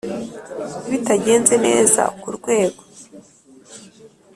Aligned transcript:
Bitagenze 0.89 1.53
neza 1.65 2.01
ku 2.21 2.27
rwego 2.37 2.81